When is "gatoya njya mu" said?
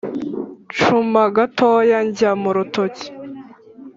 1.35-2.49